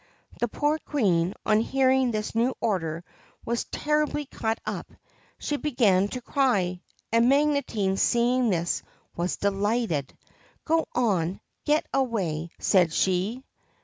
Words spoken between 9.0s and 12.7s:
was delighted.' Go on, get away I'